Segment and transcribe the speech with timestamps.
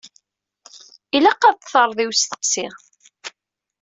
[1.15, 2.67] Ilaq ad d-terreḍ i usteqsi.